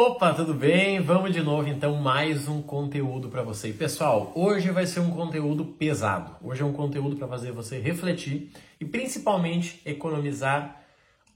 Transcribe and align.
Opa, 0.00 0.32
tudo 0.32 0.54
bem? 0.54 1.00
Vamos 1.00 1.32
de 1.32 1.42
novo 1.42 1.68
então 1.68 1.96
mais 1.96 2.46
um 2.46 2.62
conteúdo 2.62 3.28
para 3.30 3.42
você. 3.42 3.72
Pessoal, 3.72 4.30
hoje 4.32 4.70
vai 4.70 4.86
ser 4.86 5.00
um 5.00 5.10
conteúdo 5.10 5.64
pesado. 5.64 6.36
Hoje 6.40 6.62
é 6.62 6.64
um 6.64 6.72
conteúdo 6.72 7.16
para 7.16 7.26
fazer 7.26 7.50
você 7.50 7.80
refletir 7.80 8.52
e 8.80 8.84
principalmente 8.84 9.82
economizar 9.84 10.84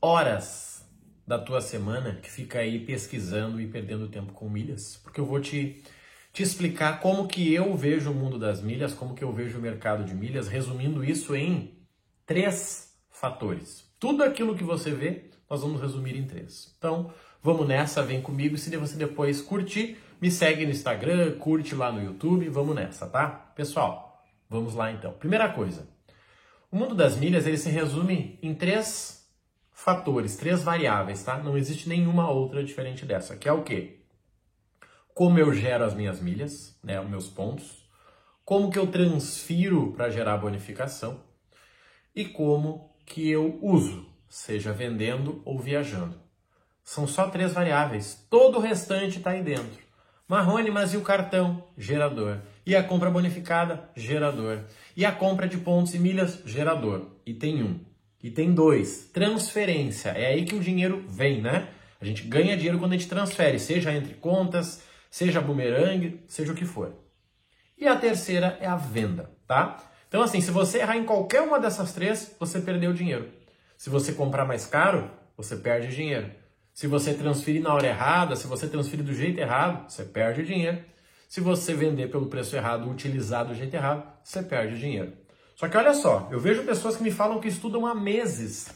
horas 0.01 0.88
da 1.27 1.40
tua 1.40 1.61
semana 1.61 2.21
que 2.22 2.30
fica 2.30 2.61
aí 2.61 2.79
pesquisando 2.79 3.61
e 3.61 3.67
perdendo 3.67 4.06
tempo 4.06 4.32
com 4.32 4.48
milhas, 4.48 5.00
porque 5.02 5.18
eu 5.18 5.26
vou 5.26 5.40
te 5.40 5.82
te 6.32 6.44
explicar 6.44 7.00
como 7.00 7.26
que 7.26 7.52
eu 7.52 7.76
vejo 7.76 8.12
o 8.12 8.14
mundo 8.14 8.38
das 8.38 8.62
milhas, 8.62 8.94
como 8.94 9.16
que 9.16 9.24
eu 9.24 9.32
vejo 9.32 9.58
o 9.58 9.60
mercado 9.60 10.04
de 10.04 10.14
milhas, 10.14 10.46
resumindo 10.46 11.04
isso 11.04 11.34
em 11.34 11.84
três 12.24 12.94
fatores. 13.10 13.90
Tudo 13.98 14.22
aquilo 14.22 14.54
que 14.54 14.62
você 14.62 14.92
vê, 14.92 15.32
nós 15.53 15.61
vamos 15.61 15.80
resumir 15.80 16.16
em 16.16 16.25
três. 16.25 16.75
Então, 16.79 17.12
vamos 17.43 17.68
nessa, 17.68 18.03
vem 18.03 18.21
comigo. 18.21 18.57
Se 18.57 18.77
você 18.77 18.96
depois 18.96 19.41
curtir, 19.41 19.99
me 20.21 20.31
segue 20.31 20.64
no 20.64 20.72
Instagram, 20.72 21.39
curte 21.39 21.75
lá 21.75 21.93
no 21.93 22.03
YouTube, 22.03 22.49
vamos 22.49 22.75
nessa, 22.75 23.07
tá? 23.07 23.29
Pessoal, 23.54 24.25
vamos 24.49 24.75
lá 24.75 24.90
então. 24.90 25.12
Primeira 25.12 25.49
coisa, 25.49 25.86
o 26.71 26.76
mundo 26.76 26.95
das 26.95 27.17
milhas 27.17 27.46
ele 27.46 27.59
se 27.59 27.68
resume 27.68 28.39
em 28.43 28.54
três 28.54 29.29
fatores, 29.71 30.36
três 30.36 30.62
variáveis, 30.62 31.23
tá? 31.23 31.36
Não 31.36 31.57
existe 31.57 31.89
nenhuma 31.89 32.31
outra 32.31 32.64
diferente 32.64 33.05
dessa, 33.05 33.37
que 33.37 33.48
é 33.48 33.53
o 33.53 33.62
quê? 33.62 34.03
como 35.14 35.39
eu 35.39 35.53
gero 35.53 35.84
as 35.84 35.95
minhas 35.95 36.20
milhas, 36.20 36.78
né, 36.83 37.00
os 37.00 37.09
meus 37.09 37.28
pontos, 37.28 37.87
como 38.45 38.70
que 38.70 38.78
eu 38.78 38.87
transfiro 38.87 39.92
para 39.92 40.11
gerar 40.11 40.39
bonificação 40.39 41.20
e 42.14 42.25
como 42.25 42.95
que 43.05 43.28
eu 43.28 43.59
uso, 43.62 44.06
seja 44.33 44.72
vendendo 44.72 45.42
ou 45.45 45.59
viajando. 45.59 46.19
São 46.83 47.06
só 47.06 47.28
três 47.28 47.53
variáveis, 47.53 48.27
todo 48.31 48.56
o 48.56 48.61
restante 48.62 49.19
está 49.19 49.33
aí 49.33 49.42
dentro. 49.42 49.83
Marrone, 50.27 50.70
mas 50.70 50.95
e 50.95 50.97
o 50.97 51.03
cartão? 51.03 51.69
Gerador. 51.77 52.39
E 52.65 52.75
a 52.75 52.83
compra 52.83 53.11
bonificada? 53.11 53.91
Gerador. 53.95 54.61
E 54.97 55.05
a 55.05 55.12
compra 55.12 55.47
de 55.47 55.59
pontos 55.59 55.95
e 55.95 55.98
milhas? 55.98 56.41
Gerador. 56.47 57.11
E 57.27 57.34
tem 57.34 57.62
um. 57.62 57.79
E 58.23 58.31
tem 58.31 58.55
dois. 58.55 59.11
Transferência. 59.12 60.09
É 60.09 60.29
aí 60.29 60.47
que 60.47 60.55
o 60.55 60.61
dinheiro 60.61 61.05
vem, 61.06 61.43
né? 61.43 61.69
A 62.01 62.05
gente 62.06 62.23
ganha 62.23 62.56
dinheiro 62.56 62.78
quando 62.78 62.93
a 62.93 62.97
gente 62.97 63.11
transfere, 63.11 63.59
seja 63.59 63.93
entre 63.93 64.15
contas, 64.15 64.83
seja 65.11 65.43
bumerangue, 65.43 66.25
seja 66.27 66.53
o 66.53 66.56
que 66.56 66.65
for. 66.65 66.95
E 67.77 67.87
a 67.87 67.97
terceira 67.97 68.56
é 68.62 68.67
a 68.67 68.77
venda, 68.77 69.31
tá? 69.47 69.77
Então, 70.09 70.23
assim, 70.23 70.41
se 70.41 70.51
você 70.51 70.78
errar 70.78 70.97
em 70.97 71.05
qualquer 71.05 71.43
uma 71.43 71.61
dessas 71.61 71.93
três, 71.93 72.34
você 72.41 72.61
perdeu 72.62 72.95
dinheiro. 72.95 73.42
Se 73.83 73.91
você 73.91 74.12
comprar 74.12 74.44
mais 74.44 74.64
caro, 74.64 75.11
você 75.36 75.56
perde 75.56 75.88
dinheiro. 75.88 76.30
Se 76.72 76.86
você 76.86 77.14
transferir 77.14 77.61
na 77.61 77.75
hora 77.75 77.88
errada, 77.88 78.36
se 78.36 78.47
você 78.47 78.69
transferir 78.69 79.05
do 79.05 79.12
jeito 79.12 79.41
errado, 79.41 79.91
você 79.91 80.05
perde 80.05 80.44
dinheiro. 80.44 80.78
Se 81.28 81.41
você 81.41 81.75
vender 81.75 82.08
pelo 82.08 82.28
preço 82.28 82.55
errado, 82.55 82.88
utilizar 82.88 83.44
do 83.44 83.56
jeito 83.56 83.75
errado, 83.75 84.06
você 84.22 84.41
perde 84.41 84.78
dinheiro. 84.78 85.14
Só 85.56 85.66
que 85.69 85.77
olha 85.77 85.92
só, 85.94 86.28
eu 86.30 86.38
vejo 86.38 86.62
pessoas 86.62 86.97
que 86.97 87.03
me 87.03 87.10
falam 87.10 87.41
que 87.41 87.48
estudam 87.48 87.84
há 87.84 87.92
meses. 87.92 88.69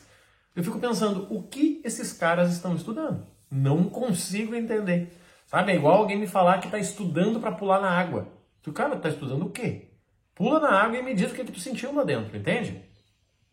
Eu 0.57 0.65
fico 0.65 0.81
pensando, 0.81 1.29
o 1.31 1.41
que 1.45 1.81
esses 1.85 2.13
caras 2.13 2.51
estão 2.51 2.75
estudando? 2.75 3.25
Não 3.49 3.85
consigo 3.85 4.57
entender. 4.57 5.17
Sabe? 5.47 5.71
É 5.71 5.77
igual 5.77 5.99
alguém 5.99 6.19
me 6.19 6.27
falar 6.27 6.59
que 6.59 6.67
está 6.67 6.81
estudando 6.81 7.39
para 7.39 7.53
pular 7.53 7.81
na 7.81 7.91
água. 7.91 8.27
Tu, 8.61 8.73
cara, 8.73 8.97
tá 8.97 9.09
estudando 9.09 9.47
o 9.47 9.51
quê? 9.51 9.87
Pula 10.35 10.59
na 10.59 10.83
água 10.83 10.99
e 10.99 11.03
me 11.05 11.15
diz 11.15 11.31
o 11.31 11.35
que, 11.37 11.45
que 11.45 11.53
tu 11.53 11.61
sentiu 11.61 11.95
lá 11.95 12.03
dentro, 12.03 12.37
entende? 12.37 12.83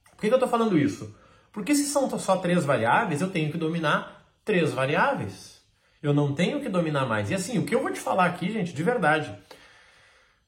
Por 0.09 0.21
que, 0.21 0.27
que 0.29 0.33
eu 0.33 0.37
estou 0.37 0.49
falando 0.49 0.75
isso? 0.75 1.21
Porque 1.53 1.75
se 1.75 1.85
são 1.85 2.09
só 2.19 2.35
três 2.37 2.65
variáveis, 2.65 3.21
eu 3.21 3.29
tenho 3.29 3.51
que 3.51 3.57
dominar 3.57 4.25
três 4.43 4.73
variáveis. 4.73 5.61
Eu 6.01 6.13
não 6.13 6.33
tenho 6.33 6.59
que 6.59 6.67
dominar 6.67 7.05
mais. 7.05 7.31
E 7.31 7.35
assim, 7.35 7.57
o 7.59 7.63
que 7.63 7.73
eu 7.73 7.81
vou 7.81 7.93
te 7.93 7.99
falar 7.99 8.25
aqui, 8.25 8.51
gente, 8.51 8.73
de 8.73 8.83
verdade, 8.83 9.33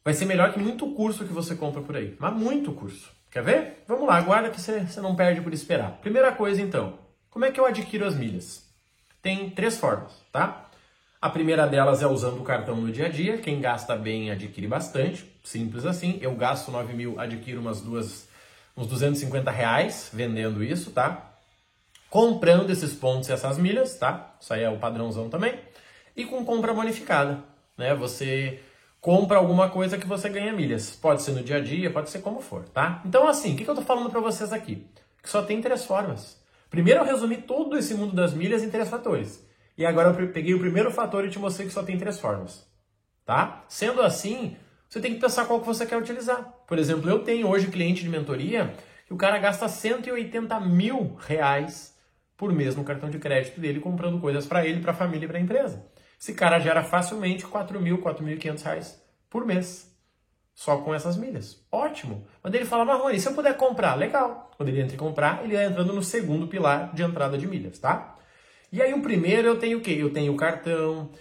vai 0.03 0.13
ser 0.13 0.25
melhor 0.25 0.51
que 0.51 0.59
muito 0.59 0.91
curso 0.93 1.23
que 1.23 1.31
você 1.31 1.55
compra 1.55 1.81
por 1.81 1.95
aí. 1.95 2.17
Mas 2.19 2.33
muito 2.33 2.73
curso. 2.73 3.09
Quer 3.31 3.44
ver? 3.44 3.83
Vamos 3.88 4.07
lá, 4.07 4.17
aguarda 4.17 4.49
que 4.49 4.59
você, 4.59 4.81
você 4.81 4.99
não 4.99 5.15
perde 5.15 5.41
por 5.41 5.53
esperar. 5.53 5.91
Primeira 6.01 6.31
coisa, 6.31 6.61
então, 6.61 6.99
como 7.29 7.45
é 7.45 7.51
que 7.51 7.59
eu 7.59 7.65
adquiro 7.65 8.05
as 8.05 8.15
milhas? 8.15 8.65
Tem 9.21 9.49
três 9.49 9.77
formas, 9.77 10.11
tá? 10.31 10.65
A 11.21 11.29
primeira 11.29 11.65
delas 11.65 12.01
é 12.01 12.07
usando 12.07 12.39
o 12.39 12.44
cartão 12.44 12.75
no 12.75 12.91
dia 12.91 13.07
a 13.07 13.09
dia. 13.09 13.38
Quem 13.38 13.59
gasta 13.59 13.95
bem 13.95 14.31
adquire 14.31 14.67
bastante. 14.67 15.25
Simples 15.44 15.85
assim. 15.85 16.19
Eu 16.21 16.35
gasto 16.35 16.71
9 16.71 16.94
mil, 16.94 17.19
adquiro 17.19 17.59
umas 17.59 17.81
duas, 17.81 18.27
uns 18.75 18.88
250 18.88 19.50
reais 19.52 20.09
vendendo 20.13 20.63
isso, 20.63 20.91
tá? 20.91 21.34
Comprando 22.09 22.69
esses 22.69 22.94
pontos 22.94 23.30
e 23.30 23.31
essas 23.34 23.58
milhas, 23.58 23.97
tá? 23.97 24.36
Isso 24.40 24.53
aí 24.53 24.63
é 24.63 24.69
o 24.69 24.78
padrãozão 24.78 25.30
também. 25.30 25.59
E 26.16 26.25
com 26.25 26.44
compra 26.46 26.74
bonificada, 26.74 27.44
né? 27.78 27.94
Você 27.96 28.59
compra 29.02 29.38
alguma 29.38 29.69
coisa 29.69 29.97
que 29.97 30.08
você 30.08 30.30
ganha 30.30 30.52
milhas. 30.52 30.91
Pode 30.91 31.22
ser 31.22 31.31
no 31.31 31.44
dia 31.44 31.58
a 31.58 31.62
dia, 31.62 31.91
pode 31.91 32.09
ser 32.09 32.19
como 32.19 32.41
for, 32.41 32.68
tá? 32.69 33.02
Então, 33.06 33.28
assim, 33.28 33.53
o 33.53 33.58
que, 33.58 33.63
que 33.63 33.69
eu 33.69 33.75
tô 33.75 33.81
falando 33.81 34.09
para 34.09 34.19
vocês 34.19 34.52
aqui? 34.52 34.88
Que 35.22 35.30
só 35.30 35.42
tem 35.42 35.62
três 35.62 35.86
formas. 35.86 36.42
Primeiro, 36.69 37.02
eu 37.02 37.06
resumi 37.06 37.38
todo 37.38 37.78
esse 37.78 37.94
mundo 37.94 38.16
das 38.16 38.34
milhas 38.34 38.63
em 38.63 38.69
três 38.69 38.90
fatores. 38.90 39.46
E 39.78 39.86
agora 39.86 40.09
eu 40.09 40.31
peguei 40.31 40.53
o 40.53 40.59
primeiro 40.59 40.90
fator 40.90 41.25
e 41.25 41.30
te 41.30 41.38
mostrei 41.38 41.68
que 41.68 41.74
só 41.74 41.84
tem 41.84 41.97
três 41.97 42.19
formas. 42.19 42.66
Tá? 43.25 43.63
Sendo 43.68 44.02
assim, 44.02 44.56
você 44.95 45.01
tem 45.01 45.13
que 45.13 45.19
pensar 45.19 45.44
qual 45.44 45.59
que 45.59 45.67
você 45.67 45.85
quer 45.85 45.97
utilizar. 45.97 46.53
Por 46.66 46.79
exemplo, 46.79 47.09
eu 47.09 47.19
tenho 47.19 47.50
hoje 47.50 47.67
cliente 47.67 48.01
de 48.01 48.07
mentoria 48.07 48.73
que 49.06 49.13
o 49.13 49.17
cara 49.17 49.38
gasta 49.38 49.67
180 49.67 50.57
mil 50.61 51.17
reais 51.19 51.94
por 52.38 52.53
mês 52.53 52.78
no 52.78 52.83
cartão 52.85 53.09
de 53.09 53.19
crédito 53.19 53.59
dele 53.59 53.81
comprando 53.81 54.22
coisas 54.22 54.45
para 54.45 54.66
ele, 54.66 54.79
para 54.79 54.91
a 54.91 54.95
família 54.95 55.25
e 55.25 55.28
para 55.28 55.38
a 55.38 55.41
empresa. 55.41 55.85
Esse 56.17 56.33
cara 56.33 56.59
gera 56.59 56.81
facilmente 56.81 57.45
4 57.45 57.81
mil, 57.81 57.97
4.500 57.97 58.63
reais 58.63 59.06
por 59.29 59.45
mês. 59.45 59.94
Só 60.53 60.78
com 60.78 60.95
essas 60.95 61.17
milhas. 61.17 61.62
Ótimo. 61.69 62.25
Quando 62.41 62.56
ele 62.56 62.63
fala, 62.63 62.85
Marrone, 62.85 63.19
se 63.19 63.27
eu 63.27 63.33
puder 63.33 63.57
comprar, 63.57 63.95
legal. 63.95 64.50
Quando 64.56 64.69
ele 64.69 64.79
entra 64.79 64.95
em 64.95 64.97
comprar, 64.97 65.44
ele 65.44 65.57
vai 65.57 65.66
entrando 65.66 65.91
no 65.91 66.01
segundo 66.01 66.47
pilar 66.47 66.95
de 66.95 67.03
entrada 67.03 67.38
de 67.38 67.45
milhas, 67.45 67.79
tá? 67.79 68.16
E 68.72 68.81
aí 68.81 68.94
o 68.94 69.01
primeiro 69.01 69.45
eu 69.45 69.59
tenho 69.59 69.79
o 69.79 69.81
quê? 69.81 69.97
Eu 70.00 70.13
tenho 70.13 70.31
o 70.31 70.38
cartão, 70.38 71.12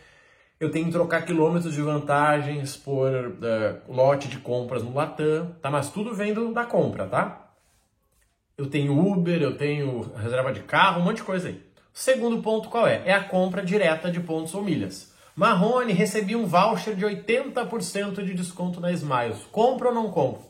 eu 0.59 0.71
tenho 0.71 0.87
que 0.87 0.93
trocar 0.93 1.23
quilômetros 1.23 1.75
de 1.75 1.83
vantagens 1.83 2.77
por 2.77 3.11
uh, 3.11 3.93
lote 3.93 4.29
de 4.29 4.39
compras 4.39 4.83
no 4.83 4.95
Latam, 4.95 5.55
tá? 5.61 5.71
Mas 5.71 5.91
tudo 5.91 6.15
vem 6.15 6.35
da 6.53 6.65
compra, 6.65 7.07
tá? 7.07 7.53
Eu 8.57 8.67
tenho 8.67 8.99
Uber, 8.99 9.43
eu 9.43 9.57
tenho 9.57 10.13
reserva 10.15 10.53
de 10.53 10.61
carro, 10.61 11.01
um 11.01 11.05
monte 11.05 11.17
de 11.17 11.25
coisa 11.25 11.49
aí. 11.49 11.61
Segundo 11.93 12.43
ponto 12.43 12.69
qual 12.69 12.87
é? 12.87 13.03
É 13.05 13.13
a 13.13 13.25
compra 13.25 13.65
direta 13.65 14.11
de 14.11 14.21
pontos 14.21 14.55
ou 14.55 14.63
milhas. 14.63 15.13
Marrone, 15.35 15.93
recebi 15.93 16.37
um 16.37 16.47
voucher 16.47 16.95
de 16.95 17.05
80% 17.05 18.23
de 18.23 18.35
desconto 18.35 18.81
na 18.81 18.93
Smiles. 18.93 19.45
Compro 19.51 19.89
ou 19.89 19.95
não 19.95 20.11
compro? 20.11 20.45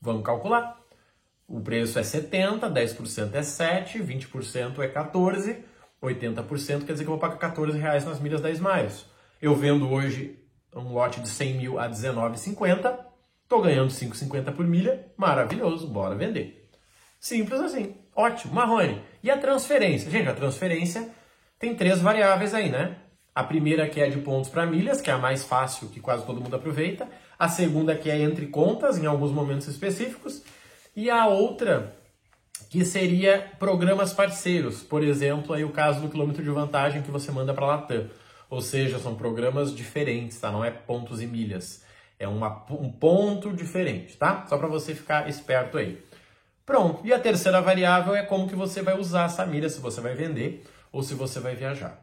Vamos 0.00 0.22
calcular. 0.22 0.78
O 1.48 1.60
preço 1.60 1.98
é 1.98 2.02
70, 2.02 2.68
10% 2.68 3.34
é 3.34 3.42
7, 3.42 3.98
20% 4.00 4.78
é 4.80 4.88
14 4.88 5.64
80% 6.02 6.84
quer 6.84 6.92
dizer 6.92 7.04
que 7.04 7.10
eu 7.10 7.16
vou 7.16 7.18
pagar 7.18 7.36
14 7.36 7.78
reais 7.78 8.04
nas 8.04 8.20
milhas 8.20 8.40
da 8.40 8.50
Smiles. 8.50 9.06
Eu 9.40 9.54
vendo 9.54 9.90
hoje 9.90 10.38
um 10.74 10.92
lote 10.92 11.20
de 11.20 11.28
100 11.28 11.54
mil 11.54 11.78
a 11.78 11.88
19,50, 11.88 12.98
estou 13.42 13.60
ganhando 13.60 13.90
5,50 13.90 14.54
por 14.54 14.66
milha, 14.66 15.06
maravilhoso, 15.16 15.86
bora 15.86 16.14
vender. 16.14 16.68
Simples 17.20 17.60
assim, 17.60 17.94
ótimo, 18.14 18.54
Marrone. 18.54 19.02
E 19.22 19.30
a 19.30 19.36
transferência? 19.36 20.10
Gente, 20.10 20.28
a 20.28 20.34
transferência 20.34 21.10
tem 21.58 21.74
três 21.74 22.00
variáveis 22.00 22.54
aí, 22.54 22.70
né? 22.70 22.96
A 23.34 23.44
primeira 23.44 23.86
que 23.88 24.00
é 24.00 24.08
de 24.08 24.18
pontos 24.18 24.48
para 24.48 24.64
milhas, 24.64 25.02
que 25.02 25.10
é 25.10 25.12
a 25.12 25.18
mais 25.18 25.44
fácil, 25.44 25.88
que 25.88 26.00
quase 26.00 26.24
todo 26.24 26.40
mundo 26.40 26.56
aproveita. 26.56 27.06
A 27.38 27.48
segunda 27.48 27.94
que 27.94 28.10
é 28.10 28.18
entre 28.18 28.46
contas, 28.46 28.96
em 28.96 29.04
alguns 29.04 29.30
momentos 29.30 29.68
específicos. 29.68 30.42
E 30.94 31.10
a 31.10 31.26
outra 31.26 31.94
que 32.70 32.84
seria 32.84 33.52
programas 33.58 34.14
parceiros, 34.14 34.82
por 34.82 35.04
exemplo, 35.04 35.52
aí 35.52 35.64
o 35.64 35.70
caso 35.70 36.00
do 36.00 36.08
quilômetro 36.08 36.42
de 36.42 36.48
vantagem 36.48 37.02
que 37.02 37.10
você 37.10 37.30
manda 37.30 37.52
para 37.52 37.64
a 37.64 37.68
Latam. 37.68 38.08
Ou 38.48 38.60
seja, 38.60 38.98
são 38.98 39.14
programas 39.14 39.74
diferentes, 39.74 40.38
tá? 40.38 40.50
Não 40.50 40.64
é 40.64 40.70
pontos 40.70 41.20
e 41.20 41.26
milhas. 41.26 41.84
É 42.18 42.26
uma, 42.26 42.64
um 42.70 42.90
ponto 42.90 43.52
diferente, 43.52 44.16
tá? 44.16 44.46
Só 44.48 44.56
para 44.56 44.68
você 44.68 44.94
ficar 44.94 45.28
esperto 45.28 45.76
aí. 45.76 46.02
Pronto. 46.64 47.06
E 47.06 47.12
a 47.12 47.18
terceira 47.18 47.60
variável 47.60 48.14
é 48.14 48.22
como 48.22 48.48
que 48.48 48.56
você 48.56 48.82
vai 48.82 48.98
usar 48.98 49.26
essa 49.26 49.44
milha, 49.46 49.68
se 49.68 49.80
você 49.80 50.00
vai 50.00 50.14
vender 50.14 50.64
ou 50.90 51.02
se 51.02 51.14
você 51.14 51.38
vai 51.38 51.54
viajar. 51.54 52.02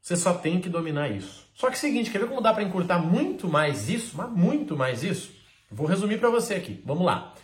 Você 0.00 0.16
só 0.16 0.34
tem 0.34 0.60
que 0.60 0.68
dominar 0.68 1.08
isso. 1.08 1.46
Só 1.54 1.68
que 1.68 1.74
é 1.74 1.76
o 1.76 1.80
seguinte, 1.80 2.10
quer 2.10 2.18
ver 2.18 2.28
como 2.28 2.40
dá 2.40 2.52
para 2.52 2.62
encurtar 2.62 2.98
muito 2.98 3.48
mais 3.48 3.88
isso? 3.88 4.16
Mas 4.16 4.30
muito 4.30 4.76
mais 4.76 5.02
isso? 5.02 5.32
Vou 5.70 5.86
resumir 5.86 6.18
para 6.18 6.30
você 6.30 6.54
aqui. 6.54 6.82
Vamos 6.84 7.04
lá. 7.04 7.34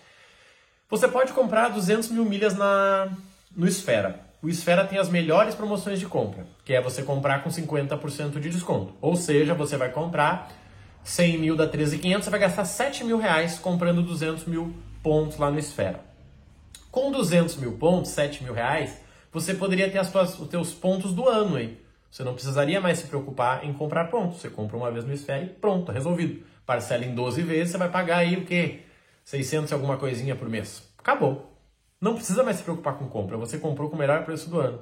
Você 0.88 1.08
pode 1.08 1.32
comprar 1.32 1.68
200 1.68 2.10
mil 2.10 2.24
milhas 2.24 2.56
na, 2.56 3.10
no 3.54 3.66
Esfera. 3.66 4.29
O 4.42 4.48
Esfera 4.48 4.86
tem 4.86 4.98
as 4.98 5.10
melhores 5.10 5.54
promoções 5.54 6.00
de 6.00 6.06
compra, 6.06 6.46
que 6.64 6.72
é 6.72 6.80
você 6.80 7.02
comprar 7.02 7.44
com 7.44 7.50
50% 7.50 8.40
de 8.40 8.48
desconto. 8.48 8.94
Ou 8.98 9.14
seja, 9.14 9.52
você 9.52 9.76
vai 9.76 9.90
comprar 9.90 10.50
100 11.04 11.36
mil 11.36 11.54
da 11.54 11.66
13,500, 11.66 12.24
você 12.24 12.30
vai 12.30 12.40
gastar 12.40 12.64
7 12.64 13.04
mil 13.04 13.18
reais 13.18 13.58
comprando 13.58 14.02
200 14.02 14.46
mil 14.46 14.74
pontos 15.02 15.36
lá 15.36 15.50
no 15.50 15.58
Esfera. 15.58 16.00
Com 16.90 17.12
200 17.12 17.56
mil 17.56 17.72
pontos, 17.72 18.12
7 18.12 18.42
mil 18.42 18.54
reais, 18.54 19.02
você 19.30 19.52
poderia 19.52 19.90
ter 19.90 19.98
as 19.98 20.06
suas, 20.06 20.38
os 20.38 20.48
teus 20.48 20.72
pontos 20.72 21.12
do 21.12 21.28
ano 21.28 21.56
aí. 21.56 21.78
Você 22.10 22.24
não 22.24 22.32
precisaria 22.32 22.80
mais 22.80 22.98
se 22.98 23.08
preocupar 23.08 23.62
em 23.62 23.74
comprar 23.74 24.06
pontos. 24.06 24.40
Você 24.40 24.48
compra 24.48 24.74
uma 24.74 24.90
vez 24.90 25.04
no 25.04 25.12
Esfera 25.12 25.44
e 25.44 25.48
pronto, 25.48 25.92
resolvido. 25.92 26.42
Parcela 26.64 27.04
em 27.04 27.14
12 27.14 27.42
vezes, 27.42 27.72
você 27.72 27.78
vai 27.78 27.90
pagar 27.90 28.18
aí 28.18 28.38
o 28.38 28.46
quê? 28.46 28.80
600 29.22 29.70
e 29.70 29.74
alguma 29.74 29.98
coisinha 29.98 30.34
por 30.34 30.48
mês. 30.48 30.82
Acabou. 30.98 31.59
Não 32.00 32.14
precisa 32.14 32.42
mais 32.42 32.56
se 32.56 32.62
preocupar 32.62 32.94
com 32.94 33.06
compra. 33.08 33.36
Você 33.36 33.58
comprou 33.58 33.90
com 33.90 33.96
o 33.96 33.98
melhor 33.98 34.24
preço 34.24 34.48
do 34.48 34.58
ano. 34.58 34.80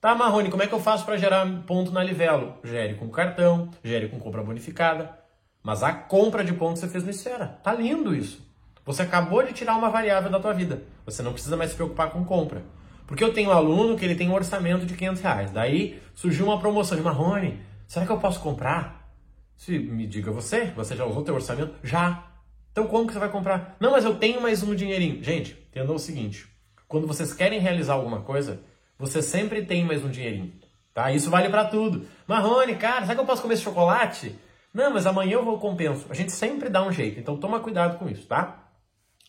Tá, 0.00 0.14
Marrone, 0.14 0.50
como 0.50 0.62
é 0.62 0.66
que 0.66 0.72
eu 0.72 0.80
faço 0.80 1.04
para 1.04 1.16
gerar 1.16 1.46
ponto 1.64 1.92
na 1.92 2.02
Livelo? 2.02 2.54
Gere 2.64 2.94
com 2.94 3.08
cartão, 3.08 3.70
gere 3.82 4.08
com 4.08 4.18
compra 4.18 4.42
bonificada. 4.42 5.16
Mas 5.62 5.84
a 5.84 5.92
compra 5.92 6.42
de 6.42 6.52
pontos 6.52 6.80
você 6.80 6.88
fez 6.88 7.04
no 7.04 7.10
Esfera. 7.10 7.58
Tá 7.62 7.72
lindo 7.72 8.12
isso. 8.12 8.44
Você 8.84 9.02
acabou 9.02 9.44
de 9.44 9.52
tirar 9.52 9.76
uma 9.76 9.88
variável 9.88 10.30
da 10.30 10.40
tua 10.40 10.52
vida. 10.52 10.82
Você 11.04 11.22
não 11.22 11.32
precisa 11.32 11.56
mais 11.56 11.70
se 11.70 11.76
preocupar 11.76 12.10
com 12.10 12.24
compra. 12.24 12.62
Porque 13.06 13.22
eu 13.22 13.32
tenho 13.32 13.50
um 13.50 13.52
aluno 13.52 13.96
que 13.96 14.04
ele 14.04 14.16
tem 14.16 14.28
um 14.28 14.34
orçamento 14.34 14.84
de 14.84 14.94
500 14.94 15.22
reais. 15.22 15.50
Daí 15.52 16.02
surgiu 16.14 16.46
uma 16.46 16.58
promoção 16.58 17.00
Marrone. 17.00 17.60
Será 17.86 18.04
que 18.04 18.10
eu 18.10 18.18
posso 18.18 18.40
comprar? 18.40 19.12
Se 19.56 19.78
me 19.78 20.06
diga 20.06 20.32
você, 20.32 20.66
você 20.76 20.96
já 20.96 21.04
usou 21.04 21.22
teu 21.22 21.34
orçamento? 21.34 21.74
Já. 21.84 22.24
Então 22.72 22.86
como 22.86 23.06
que 23.06 23.12
você 23.12 23.18
vai 23.18 23.28
comprar? 23.28 23.76
Não, 23.80 23.92
mas 23.92 24.04
eu 24.04 24.16
tenho 24.16 24.40
mais 24.40 24.62
um 24.62 24.74
dinheirinho. 24.74 25.22
Gente, 25.22 25.67
entenda 25.78 25.92
o 25.92 25.98
seguinte. 25.98 26.48
Quando 26.86 27.06
vocês 27.06 27.32
querem 27.32 27.60
realizar 27.60 27.94
alguma 27.94 28.22
coisa, 28.22 28.60
você 28.98 29.22
sempre 29.22 29.64
tem 29.64 29.84
mais 29.84 30.04
um 30.04 30.10
dinheirinho. 30.10 30.52
Tá? 30.92 31.12
Isso 31.12 31.30
vale 31.30 31.48
para 31.48 31.64
tudo. 31.64 32.06
Marrone, 32.26 32.74
cara, 32.76 33.02
será 33.02 33.14
que 33.14 33.20
eu 33.20 33.26
posso 33.26 33.42
comer 33.42 33.54
esse 33.54 33.62
chocolate? 33.62 34.38
Não, 34.74 34.92
mas 34.92 35.06
amanhã 35.06 35.34
eu 35.34 35.44
vou 35.44 35.58
compenso. 35.58 36.06
A 36.10 36.14
gente 36.14 36.32
sempre 36.32 36.68
dá 36.68 36.82
um 36.82 36.92
jeito. 36.92 37.20
Então 37.20 37.36
toma 37.36 37.60
cuidado 37.60 37.98
com 37.98 38.08
isso, 38.08 38.26
tá? 38.26 38.64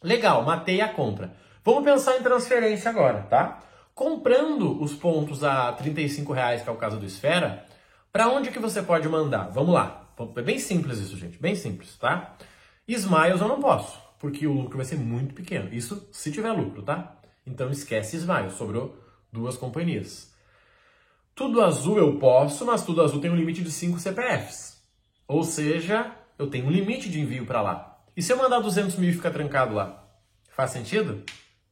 Legal, 0.02 0.44
matei 0.44 0.82
a 0.82 0.90
compra. 0.90 1.36
Vamos 1.64 1.84
pensar 1.84 2.18
em 2.18 2.24
transferência 2.24 2.90
agora, 2.90 3.24
tá? 3.24 3.62
comprando 4.00 4.82
os 4.82 4.94
pontos 4.94 5.44
a 5.44 5.74
35 5.74 6.32
reais, 6.32 6.62
que 6.62 6.70
é 6.70 6.72
o 6.72 6.78
caso 6.78 6.96
do 6.96 7.06
Esfera, 7.06 7.66
para 8.14 8.30
onde 8.30 8.50
que 8.50 8.58
você 8.58 8.82
pode 8.82 9.10
mandar? 9.10 9.50
Vamos 9.50 9.74
lá. 9.74 10.08
É 10.38 10.42
bem 10.42 10.58
simples 10.58 11.00
isso, 11.00 11.18
gente. 11.18 11.38
Bem 11.38 11.54
simples, 11.54 11.98
tá? 11.98 12.38
Smiles 12.88 13.42
eu 13.42 13.48
não 13.50 13.60
posso, 13.60 14.00
porque 14.20 14.46
o 14.46 14.54
lucro 14.54 14.78
vai 14.78 14.86
ser 14.86 14.98
muito 14.98 15.34
pequeno. 15.34 15.74
Isso 15.74 16.08
se 16.12 16.32
tiver 16.32 16.52
lucro, 16.52 16.84
tá? 16.84 17.18
Então 17.46 17.72
esquece 17.72 18.18
Smiles. 18.18 18.54
Sobrou 18.54 18.96
duas 19.32 19.58
companhias. 19.58 20.34
Tudo 21.34 21.62
azul 21.62 21.98
eu 21.98 22.20
posso, 22.20 22.66
mas 22.66 22.84
tudo 22.84 23.02
azul 23.02 23.22
tem 23.22 23.32
um 23.32 23.36
limite 23.36 23.64
de 23.64 23.72
5 23.72 23.98
CPFs. 23.98 24.84
Ou 25.26 25.44
seja, 25.44 26.14
eu 26.38 26.48
tenho 26.48 26.66
um 26.66 26.72
limite 26.72 27.10
de 27.10 27.20
envio 27.20 27.46
para 27.46 27.62
lá. 27.62 27.98
E 28.16 28.22
se 28.22 28.34
eu 28.34 28.38
mandar 28.38 28.60
200 28.60 28.98
mil 28.98 29.10
e 29.10 29.14
ficar 29.14 29.32
trancado 29.32 29.74
lá? 29.74 30.06
Faz 30.52 30.72
sentido? 30.72 31.24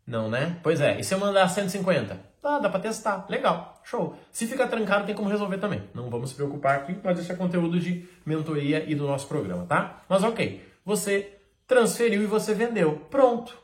Não, 0.06 0.30
né? 0.30 0.58
Pois 0.64 0.80
é. 0.80 0.98
E 0.98 1.04
se 1.04 1.14
eu 1.14 1.20
mandar 1.20 1.50
150? 1.50 2.18
Ah, 2.42 2.60
dá 2.60 2.70
para 2.70 2.80
testar. 2.80 3.26
Legal. 3.28 3.82
Show. 3.84 4.18
Se 4.32 4.48
ficar 4.48 4.68
trancado, 4.68 5.06
tem 5.06 5.14
como 5.14 5.28
resolver 5.28 5.58
também. 5.58 5.84
Não 5.94 6.10
vamos 6.10 6.30
se 6.30 6.36
preocupar 6.36 6.78
aqui, 6.78 6.98
mas 7.04 7.20
isso 7.20 7.30
é 7.30 7.36
conteúdo 7.36 7.78
de 7.78 8.08
mentoria 8.26 8.90
e 8.90 8.96
do 8.96 9.06
nosso 9.06 9.28
programa, 9.28 9.66
tá? 9.66 10.02
Mas 10.08 10.24
ok. 10.24 10.66
Você 10.86 11.37
transferiu 11.68 12.24
e 12.24 12.28
você 12.28 12.54
vendeu. 12.54 13.06
Pronto. 13.10 13.58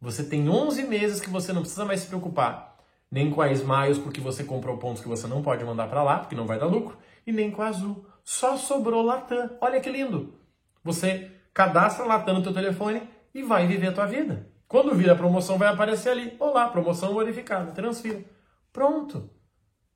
Você 0.00 0.22
tem 0.22 0.48
11 0.48 0.84
meses 0.84 1.20
que 1.20 1.30
você 1.30 1.52
não 1.52 1.62
precisa 1.62 1.84
mais 1.84 2.00
se 2.00 2.06
preocupar. 2.06 2.76
Nem 3.10 3.30
com 3.30 3.40
a 3.40 3.50
Smiles, 3.50 3.98
porque 3.98 4.20
você 4.20 4.44
comprou 4.44 4.76
pontos 4.76 5.02
que 5.02 5.08
você 5.08 5.26
não 5.26 5.42
pode 5.42 5.64
mandar 5.64 5.88
para 5.88 6.02
lá, 6.02 6.18
porque 6.18 6.36
não 6.36 6.46
vai 6.46 6.58
dar 6.58 6.66
lucro. 6.66 6.96
E 7.26 7.32
nem 7.32 7.50
com 7.50 7.62
a 7.62 7.68
Azul. 7.68 8.04
Só 8.22 8.56
sobrou 8.56 9.02
Latam. 9.02 9.50
Olha 9.60 9.80
que 9.80 9.90
lindo. 9.90 10.34
Você 10.84 11.30
cadastra 11.52 12.04
Latam 12.04 12.34
no 12.34 12.42
teu 12.42 12.54
telefone 12.54 13.02
e 13.34 13.42
vai 13.42 13.66
viver 13.66 13.88
a 13.88 13.92
tua 13.92 14.06
vida. 14.06 14.48
Quando 14.68 14.94
vir 14.94 15.10
a 15.10 15.16
promoção, 15.16 15.58
vai 15.58 15.68
aparecer 15.68 16.10
ali: 16.10 16.36
Olá, 16.38 16.68
promoção 16.68 17.12
bonificada, 17.12 17.72
transfira. 17.72 18.24
Pronto. 18.72 19.28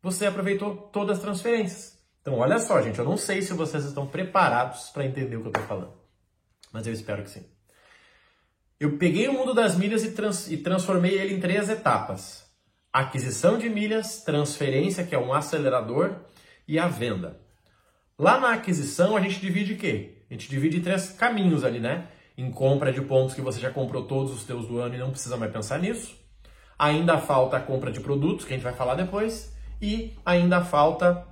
Você 0.03 0.27
aproveitou 0.27 0.77
todas 0.93 1.19
as 1.19 1.23
transferências. 1.23 1.97
Então, 2.21 2.39
olha 2.39 2.59
só, 2.59 2.83
gente, 2.83 2.99
eu 2.99 3.05
não 3.05 3.17
sei 3.17 3.41
se 3.41 3.53
vocês 3.55 3.85
estão 3.85 4.07
preparados 4.07 4.91
para 4.91 5.05
entender 5.05 5.37
o 5.37 5.43
que 5.43 5.47
eu 5.47 5.51
estou 5.51 5.63
falando, 5.65 5.93
mas 6.75 6.87
eu 6.87 6.93
espero 6.93 7.23
que 7.23 7.31
sim. 7.31 7.47
Eu 8.79 8.99
peguei 8.99 9.29
o 9.29 9.33
mundo 9.33 9.55
das 9.55 9.77
milhas 9.77 10.05
e, 10.05 10.11
trans, 10.11 10.51
e 10.51 10.59
transformei 10.59 11.15
ele 11.15 11.35
em 11.35 11.41
três 11.41 11.71
etapas: 11.71 12.45
aquisição 12.93 13.57
de 13.57 13.71
milhas, 13.71 14.23
transferência, 14.25 15.07
que 15.07 15.15
é 15.15 15.19
um 15.19 15.33
acelerador, 15.33 16.17
e 16.69 16.79
a 16.79 16.87
venda. 16.87 17.41
Lá 18.19 18.39
na 18.39 18.53
aquisição, 18.53 19.17
a 19.17 19.21
gente 19.21 19.41
divide 19.41 19.73
o 19.73 19.79
quê? 19.79 20.19
A 20.29 20.35
gente 20.35 20.51
divide 20.51 20.77
em 20.77 20.83
três 20.83 21.11
caminhos 21.11 21.65
ali, 21.65 21.81
né? 21.81 22.09
em 22.37 22.51
compra 22.51 22.93
de 22.93 23.01
pontos 23.01 23.35
que 23.35 23.41
você 23.41 23.61
já 23.61 23.71
comprou 23.71 24.05
todos 24.05 24.33
os 24.33 24.45
teus 24.45 24.67
do 24.67 24.79
ano 24.79 24.95
e 24.95 24.99
não 24.99 25.11
precisa 25.11 25.37
mais 25.37 25.53
pensar 25.53 25.79
nisso. 25.79 26.17
Ainda 26.79 27.19
falta 27.19 27.57
a 27.57 27.61
compra 27.61 27.93
de 27.93 28.01
produtos, 28.01 28.45
que 28.45 28.53
a 28.53 28.57
gente 28.57 28.65
vai 28.65 28.73
falar 28.73 28.97
depois. 28.97 29.55
E 29.81 30.17
ainda 30.27 30.61
falta 30.65 31.27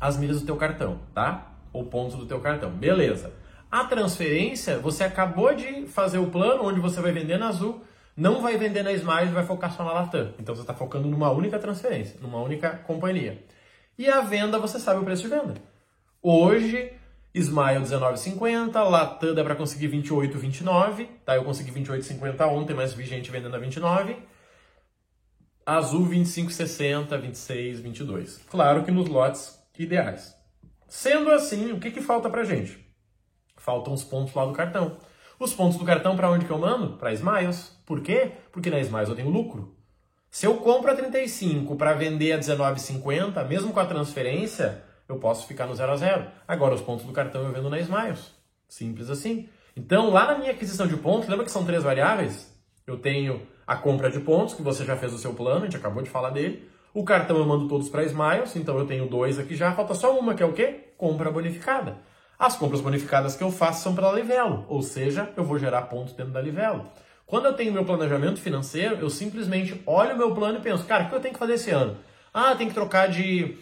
as 0.00 0.16
milhas 0.16 0.40
do 0.40 0.46
teu 0.46 0.56
cartão, 0.56 1.00
tá? 1.14 1.52
Ou 1.72 1.86
pontos 1.86 2.16
do 2.16 2.26
teu 2.26 2.40
cartão. 2.40 2.70
Beleza. 2.70 3.32
A 3.70 3.84
transferência, 3.84 4.78
você 4.78 5.04
acabou 5.04 5.54
de 5.54 5.86
fazer 5.86 6.16
o 6.18 6.30
plano 6.30 6.64
onde 6.64 6.80
você 6.80 7.02
vai 7.02 7.12
vender 7.12 7.36
na 7.36 7.48
Azul, 7.48 7.84
não 8.16 8.40
vai 8.40 8.56
vender 8.56 8.82
na 8.82 8.92
Smile, 8.92 9.30
vai 9.30 9.44
focar 9.44 9.70
só 9.76 9.84
na 9.84 9.92
Latam. 9.92 10.32
Então 10.38 10.54
você 10.54 10.62
está 10.62 10.72
focando 10.72 11.06
numa 11.06 11.30
única 11.30 11.58
transferência, 11.58 12.18
numa 12.22 12.40
única 12.40 12.70
companhia. 12.70 13.44
E 13.98 14.08
a 14.08 14.22
venda, 14.22 14.58
você 14.58 14.78
sabe 14.78 15.00
o 15.00 15.04
preço 15.04 15.24
de 15.24 15.28
venda. 15.28 15.54
Hoje, 16.22 16.92
Smile 17.34 17.84
19,50, 17.84 18.82
Latam 18.88 19.34
dá 19.34 19.44
para 19.44 19.54
conseguir 19.54 19.88
28,29, 19.88 21.06
tá? 21.24 21.36
Eu 21.36 21.44
consegui 21.44 21.70
28,50 21.70 22.46
ontem, 22.48 22.72
mas 22.72 22.94
vi 22.94 23.04
gente 23.04 23.30
vendendo 23.30 23.54
a 23.54 23.58
29. 23.58 24.16
Azul 25.66 26.08
25,60, 26.08 27.20
26, 27.20 27.80
22. 27.80 28.40
Claro 28.48 28.82
que 28.82 28.90
nos 28.90 29.08
lotes 29.08 29.62
ideais. 29.78 30.34
Sendo 30.88 31.30
assim, 31.30 31.72
o 31.72 31.78
que, 31.78 31.90
que 31.90 32.00
falta 32.00 32.30
pra 32.30 32.44
gente? 32.44 32.87
Faltam 33.68 33.92
os 33.92 34.02
pontos 34.02 34.32
lá 34.32 34.46
do 34.46 34.54
cartão. 34.54 34.96
Os 35.38 35.52
pontos 35.52 35.76
do 35.76 35.84
cartão 35.84 36.16
para 36.16 36.30
onde 36.30 36.46
que 36.46 36.50
eu 36.50 36.56
mando? 36.56 36.96
Para 36.96 37.12
Smiles. 37.12 37.78
Por 37.84 38.00
quê? 38.00 38.32
Porque 38.50 38.70
na 38.70 38.80
Smiles 38.80 39.10
eu 39.10 39.14
tenho 39.14 39.28
lucro. 39.28 39.76
Se 40.30 40.46
eu 40.46 40.56
compro 40.56 40.90
a 40.90 40.94
35 40.94 41.76
para 41.76 41.92
vender 41.92 42.32
a 42.32 42.38
19,50, 42.38 43.46
mesmo 43.46 43.70
com 43.70 43.78
a 43.78 43.84
transferência, 43.84 44.82
eu 45.06 45.18
posso 45.18 45.46
ficar 45.46 45.66
no 45.66 45.74
0 45.74 45.92
a 45.92 45.96
0. 45.96 46.26
Agora, 46.48 46.76
os 46.76 46.80
pontos 46.80 47.04
do 47.04 47.12
cartão 47.12 47.42
eu 47.42 47.52
vendo 47.52 47.68
na 47.68 47.78
Smiles. 47.78 48.32
Simples 48.66 49.10
assim. 49.10 49.50
Então, 49.76 50.08
lá 50.08 50.28
na 50.28 50.38
minha 50.38 50.52
aquisição 50.52 50.86
de 50.86 50.96
pontos, 50.96 51.28
lembra 51.28 51.44
que 51.44 51.50
são 51.50 51.66
três 51.66 51.82
variáveis? 51.82 52.50
Eu 52.86 52.96
tenho 52.96 53.46
a 53.66 53.76
compra 53.76 54.10
de 54.10 54.20
pontos, 54.20 54.54
que 54.54 54.62
você 54.62 54.82
já 54.82 54.96
fez 54.96 55.12
o 55.12 55.18
seu 55.18 55.34
plano, 55.34 55.60
a 55.60 55.64
gente 55.64 55.76
acabou 55.76 56.02
de 56.02 56.08
falar 56.08 56.30
dele. 56.30 56.66
O 56.94 57.04
cartão 57.04 57.36
eu 57.36 57.44
mando 57.44 57.68
todos 57.68 57.90
para 57.90 58.02
Smiles, 58.04 58.56
então 58.56 58.78
eu 58.78 58.86
tenho 58.86 59.06
dois 59.06 59.38
aqui 59.38 59.54
já. 59.54 59.74
Falta 59.74 59.92
só 59.92 60.18
uma, 60.18 60.32
que 60.32 60.42
é 60.42 60.46
o 60.46 60.54
quê? 60.54 60.88
Compra 60.96 61.30
bonificada. 61.30 61.98
As 62.38 62.56
compras 62.56 62.80
bonificadas 62.80 63.34
que 63.34 63.42
eu 63.42 63.50
faço 63.50 63.82
são 63.82 63.94
pela 63.94 64.12
Livelo, 64.12 64.64
ou 64.68 64.80
seja, 64.80 65.28
eu 65.36 65.44
vou 65.44 65.58
gerar 65.58 65.82
pontos 65.82 66.12
dentro 66.14 66.32
da 66.32 66.40
Livelo. 66.40 66.86
Quando 67.26 67.46
eu 67.46 67.54
tenho 67.54 67.72
meu 67.72 67.84
planejamento 67.84 68.40
financeiro, 68.40 68.96
eu 68.96 69.10
simplesmente 69.10 69.82
olho 69.84 70.14
o 70.14 70.18
meu 70.18 70.34
plano 70.34 70.58
e 70.58 70.62
penso, 70.62 70.84
cara, 70.84 71.04
o 71.04 71.08
que 71.08 71.14
eu 71.14 71.20
tenho 71.20 71.34
que 71.34 71.40
fazer 71.40 71.54
esse 71.54 71.70
ano? 71.70 71.96
Ah, 72.32 72.54
tem 72.54 72.68
que 72.68 72.74
trocar 72.74 73.08
de 73.08 73.58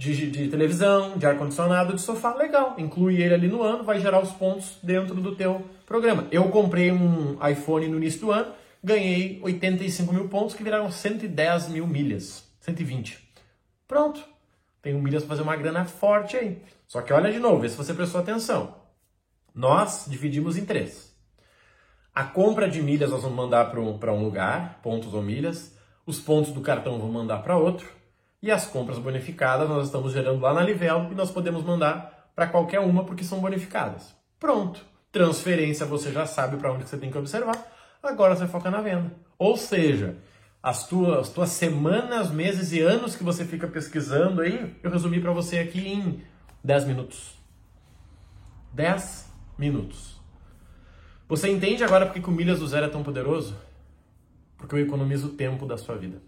de, 0.00 0.30
de 0.30 0.48
televisão, 0.48 1.18
de 1.18 1.26
ar-condicionado, 1.26 1.94
de 1.94 2.00
sofá, 2.00 2.34
legal. 2.34 2.74
Inclui 2.78 3.20
ele 3.20 3.34
ali 3.34 3.48
no 3.48 3.62
ano, 3.62 3.84
vai 3.84 4.00
gerar 4.00 4.22
os 4.22 4.30
pontos 4.32 4.78
dentro 4.82 5.14
do 5.16 5.36
teu 5.36 5.62
programa. 5.84 6.26
Eu 6.32 6.48
comprei 6.48 6.90
um 6.90 7.36
iPhone 7.46 7.86
no 7.86 7.98
início 7.98 8.20
do 8.20 8.32
ano, 8.32 8.50
ganhei 8.82 9.38
85 9.42 10.10
mil 10.10 10.26
pontos, 10.28 10.54
que 10.54 10.64
viraram 10.64 10.90
110 10.90 11.68
mil 11.68 11.86
milhas. 11.86 12.44
120. 12.60 13.18
Pronto. 13.86 14.22
Tenho 14.82 15.00
milhas 15.00 15.22
para 15.22 15.30
fazer 15.30 15.42
uma 15.42 15.56
grana 15.56 15.84
forte 15.84 16.36
aí. 16.36 16.62
Só 16.86 17.02
que 17.02 17.12
olha 17.12 17.30
de 17.30 17.38
novo, 17.38 17.60
vê 17.60 17.68
se 17.68 17.76
você 17.76 17.92
prestou 17.92 18.20
atenção. 18.20 18.76
Nós 19.54 20.06
dividimos 20.08 20.56
em 20.56 20.64
três. 20.64 21.14
A 22.14 22.24
compra 22.24 22.68
de 22.68 22.82
milhas 22.82 23.10
nós 23.10 23.22
vamos 23.22 23.36
mandar 23.36 23.70
para 23.70 24.12
um 24.12 24.22
lugar, 24.22 24.80
pontos 24.82 25.14
ou 25.14 25.22
milhas. 25.22 25.76
Os 26.06 26.18
pontos 26.18 26.52
do 26.52 26.60
cartão 26.60 26.98
vamos 26.98 27.14
mandar 27.14 27.38
para 27.38 27.56
outro 27.56 28.00
e 28.42 28.50
as 28.50 28.66
compras 28.66 28.98
bonificadas 28.98 29.68
nós 29.68 29.86
estamos 29.86 30.12
gerando 30.12 30.40
lá 30.40 30.54
na 30.54 30.62
Livelo 30.62 31.12
e 31.12 31.14
nós 31.14 31.30
podemos 31.30 31.62
mandar 31.62 32.30
para 32.34 32.46
qualquer 32.46 32.80
uma 32.80 33.04
porque 33.04 33.22
são 33.22 33.40
bonificadas. 33.40 34.14
Pronto. 34.38 34.84
Transferência 35.12 35.84
você 35.84 36.12
já 36.12 36.24
sabe 36.24 36.56
para 36.56 36.72
onde 36.72 36.88
você 36.88 36.96
tem 36.96 37.10
que 37.10 37.18
observar. 37.18 37.56
Agora 38.02 38.34
você 38.34 38.46
foca 38.46 38.70
na 38.70 38.80
venda. 38.80 39.12
Ou 39.38 39.56
seja, 39.56 40.16
as 40.62 40.86
tuas, 40.86 41.18
as 41.20 41.28
tuas 41.30 41.50
semanas, 41.50 42.30
meses 42.30 42.72
e 42.72 42.80
anos 42.80 43.16
que 43.16 43.24
você 43.24 43.44
fica 43.44 43.66
pesquisando 43.66 44.42
aí, 44.42 44.76
eu 44.82 44.90
resumi 44.90 45.20
para 45.20 45.32
você 45.32 45.58
aqui 45.58 45.80
em 45.88 46.22
10 46.62 46.84
minutos. 46.84 47.34
10 48.72 49.32
minutos. 49.58 50.20
Você 51.28 51.48
entende 51.48 51.82
agora 51.82 52.06
porque 52.06 52.28
o 52.28 52.32
Milhas 52.32 52.58
do 52.58 52.66
Zero 52.66 52.86
é 52.86 52.88
tão 52.88 53.02
poderoso? 53.02 53.56
Porque 54.56 54.74
eu 54.74 54.80
economizo 54.80 55.28
o 55.28 55.32
tempo 55.32 55.64
da 55.64 55.78
sua 55.78 55.96
vida. 55.96 56.22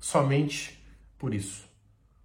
Somente 0.00 0.82
por 1.18 1.32
isso. 1.32 1.68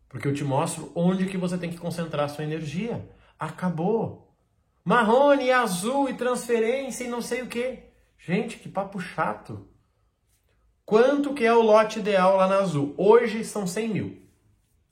Porque 0.09 0.27
eu 0.27 0.33
te 0.33 0.43
mostro 0.43 0.91
onde 0.95 1.25
que 1.27 1.37
você 1.37 1.57
tem 1.57 1.69
que 1.69 1.77
concentrar 1.77 2.29
sua 2.29 2.43
energia. 2.43 3.07
Acabou. 3.39 4.35
Marrone, 4.83 5.51
azul 5.51 6.09
e 6.09 6.15
transferência 6.15 7.03
e 7.03 7.07
não 7.07 7.21
sei 7.21 7.43
o 7.43 7.47
que. 7.47 7.79
Gente, 8.17 8.57
que 8.57 8.67
papo 8.67 8.99
chato. 8.99 9.67
Quanto 10.85 11.33
que 11.33 11.45
é 11.45 11.53
o 11.53 11.61
lote 11.61 11.99
ideal 11.99 12.35
lá 12.35 12.47
na 12.47 12.57
Azul? 12.57 12.93
Hoje 12.97 13.43
são 13.45 13.65
100 13.65 13.89
mil. 13.89 14.21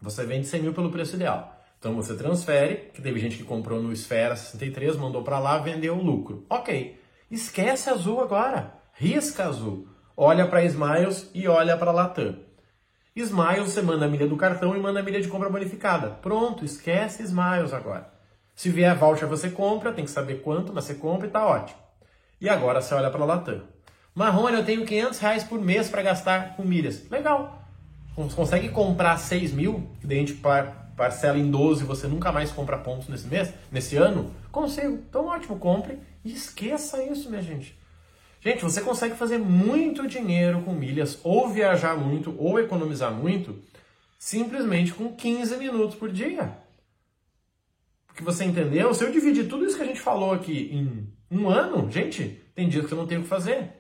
você 0.01 0.25
vende 0.25 0.48
100 0.48 0.62
mil 0.62 0.74
pelo 0.74 0.91
preço 0.91 1.15
ideal. 1.15 1.58
Então 1.77 1.96
você 1.96 2.15
transfere, 2.15 2.91
que 2.93 3.01
teve 3.01 3.19
gente 3.19 3.38
que 3.38 3.43
comprou 3.43 3.81
no 3.81 3.91
Esfera 3.91 4.36
63, 4.36 4.98
mandou 4.98 5.24
para 5.24 5.39
lá, 5.39 5.58
vendeu 5.58 5.98
o 5.98 6.03
lucro. 6.03 6.46
Ok. 6.50 7.00
Esquece 7.31 7.89
azul 7.89 8.22
agora. 8.22 8.74
Risca 8.93 9.46
azul. 9.46 9.88
Olha 10.15 10.48
para 10.48 10.63
Smiles 10.65 11.29
e 11.34 11.48
olha 11.48 11.77
para 11.77 11.91
Latam. 11.91 12.38
Smiles 13.15 13.72
você 13.72 13.81
manda 13.81 14.05
a 14.05 14.10
milha 14.10 14.27
do 14.27 14.38
cartão 14.38 14.75
e 14.75 14.79
manda 14.79 15.00
a 15.00 15.03
milha 15.03 15.22
de 15.22 15.27
compra 15.27 15.50
bonificada. 15.50 16.10
Pronto, 16.10 16.63
esquece 16.65 17.24
Smiles 17.24 17.74
agora. 17.74 18.12
Se 18.55 18.69
vier 18.69 18.98
voucher 18.98 19.27
você 19.27 19.50
compra, 19.50 19.93
tem 19.93 20.03
que 20.03 20.12
saber 20.12 20.41
quanto 20.41 20.74
você 20.74 20.93
compra 20.93 21.27
e 21.27 21.31
tá 21.31 21.46
ótimo. 21.46 21.79
E 22.41 22.50
agora 22.50 22.81
você 22.81 22.93
olha 22.93 23.10
para 23.10 23.24
Latam. 23.24 23.63
Marrone, 24.19 24.57
eu 24.57 24.65
tenho 24.65 24.85
500 24.85 25.17
reais 25.19 25.43
por 25.45 25.61
mês 25.61 25.88
para 25.88 26.01
gastar 26.01 26.57
com 26.57 26.63
milhas. 26.65 27.09
Legal. 27.09 27.65
Você 28.17 28.35
consegue 28.35 28.67
comprar 28.67 29.15
6 29.15 29.53
mil, 29.53 29.89
que 30.01 30.05
daí 30.05 30.17
a 30.17 30.19
gente 30.19 30.33
parcela 30.97 31.38
em 31.38 31.49
12 31.49 31.83
e 31.83 31.88
você 31.88 32.05
nunca 32.05 32.29
mais 32.29 32.51
compra 32.51 32.77
pontos 32.77 33.07
nesse 33.07 33.27
mês, 33.27 33.53
nesse 33.71 33.95
ano? 33.95 34.29
Consigo. 34.51 34.99
Então 35.09 35.27
ótimo, 35.27 35.57
compre 35.57 35.99
e 36.25 36.33
esqueça 36.33 37.01
isso, 37.01 37.29
minha 37.29 37.41
gente. 37.41 37.79
Gente, 38.41 38.61
você 38.61 38.81
consegue 38.81 39.15
fazer 39.15 39.38
muito 39.38 40.05
dinheiro 40.05 40.63
com 40.63 40.73
milhas, 40.73 41.17
ou 41.23 41.47
viajar 41.47 41.95
muito, 41.95 42.35
ou 42.38 42.59
economizar 42.59 43.13
muito, 43.13 43.57
simplesmente 44.17 44.93
com 44.93 45.15
15 45.15 45.55
minutos 45.55 45.95
por 45.95 46.11
dia. 46.11 46.57
Porque 48.05 48.21
você 48.21 48.43
entendeu? 48.43 48.93
Se 48.93 49.01
eu 49.01 49.13
dividir 49.13 49.47
tudo 49.47 49.63
isso 49.63 49.77
que 49.77 49.83
a 49.83 49.88
gente 49.88 50.01
falou 50.01 50.33
aqui 50.33 50.69
em 50.73 51.07
um 51.31 51.47
ano, 51.47 51.89
gente, 51.89 52.41
tem 52.53 52.67
dias 52.67 52.85
que 52.85 52.91
eu 52.91 52.97
não 52.97 53.07
tenho 53.07 53.21
o 53.21 53.23
que 53.23 53.29
fazer. 53.29 53.78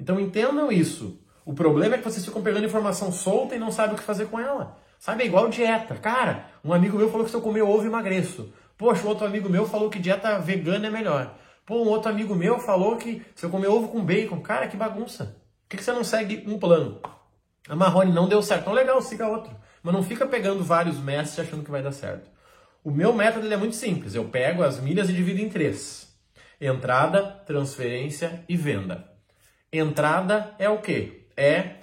Então 0.00 0.18
entendam 0.18 0.72
isso. 0.72 1.20
O 1.44 1.52
problema 1.52 1.94
é 1.94 1.98
que 1.98 2.04
vocês 2.04 2.24
ficam 2.24 2.42
pegando 2.42 2.64
informação 2.64 3.12
solta 3.12 3.54
e 3.54 3.58
não 3.58 3.70
sabem 3.70 3.94
o 3.94 3.98
que 3.98 4.02
fazer 4.02 4.26
com 4.26 4.40
ela. 4.40 4.78
Sabe, 4.98 5.24
é 5.24 5.26
igual 5.26 5.48
dieta. 5.48 5.94
Cara, 5.96 6.46
um 6.64 6.72
amigo 6.72 6.96
meu 6.96 7.10
falou 7.10 7.24
que 7.24 7.30
se 7.30 7.36
eu 7.36 7.42
comer 7.42 7.62
ovo 7.62 7.86
emagreço. 7.86 8.52
Poxa, 8.78 9.06
outro 9.06 9.26
amigo 9.26 9.48
meu 9.48 9.66
falou 9.66 9.90
que 9.90 9.98
dieta 9.98 10.38
vegana 10.38 10.86
é 10.86 10.90
melhor. 10.90 11.34
Pô, 11.66 11.82
um 11.82 11.88
outro 11.88 12.10
amigo 12.10 12.34
meu 12.34 12.58
falou 12.58 12.96
que 12.96 13.22
se 13.34 13.44
eu 13.44 13.50
comer 13.50 13.68
ovo 13.68 13.88
com 13.88 14.04
bacon, 14.04 14.40
cara, 14.40 14.68
que 14.68 14.76
bagunça. 14.76 15.36
Por 15.68 15.76
que 15.76 15.84
você 15.84 15.92
não 15.92 16.02
segue 16.02 16.44
um 16.46 16.58
plano? 16.58 17.00
A 17.68 17.76
Marrone 17.76 18.12
não 18.12 18.28
deu 18.28 18.42
certo. 18.42 18.62
Então 18.62 18.72
legal, 18.72 19.00
siga 19.02 19.28
outro. 19.28 19.54
Mas 19.82 19.94
não 19.94 20.02
fica 20.02 20.26
pegando 20.26 20.64
vários 20.64 20.98
mestres 20.98 21.46
achando 21.46 21.64
que 21.64 21.70
vai 21.70 21.82
dar 21.82 21.92
certo. 21.92 22.28
O 22.82 22.90
meu 22.90 23.12
método 23.12 23.52
é 23.52 23.56
muito 23.56 23.76
simples. 23.76 24.14
Eu 24.14 24.24
pego 24.28 24.62
as 24.62 24.80
milhas 24.80 25.10
e 25.10 25.12
divido 25.12 25.40
em 25.40 25.48
três. 25.48 26.08
Entrada, 26.60 27.22
transferência 27.46 28.44
e 28.48 28.56
venda. 28.56 29.09
Entrada 29.72 30.54
é 30.58 30.68
o 30.68 30.80
quê? 30.80 31.26
É 31.36 31.76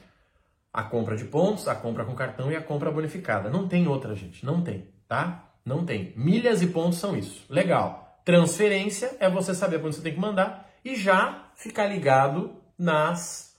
a 0.74 0.84
compra 0.84 1.16
de 1.16 1.26
pontos, 1.26 1.68
a 1.68 1.76
compra 1.76 2.06
com 2.06 2.14
cartão 2.14 2.52
e 2.52 2.56
a 2.56 2.62
compra 2.62 2.92
bonificada. 2.92 3.50
Não 3.50 3.68
tem 3.68 3.88
outra, 3.88 4.14
gente. 4.16 4.46
Não 4.46 4.62
tem, 4.62 4.88
tá? 5.08 5.52
Não 5.66 5.86
tem. 5.86 6.14
Milhas 6.16 6.62
e 6.62 6.68
pontos 6.68 7.00
são 7.00 7.18
isso. 7.18 7.46
Legal. 7.50 8.22
Transferência 8.24 9.16
é 9.20 9.30
você 9.30 9.56
saber 9.56 9.80
quando 9.80 9.94
você 9.94 10.02
tem 10.02 10.14
que 10.14 10.20
mandar 10.20 10.70
e 10.84 10.96
já 10.96 11.50
ficar 11.56 11.88
ligado 11.88 12.56
nas 12.78 13.56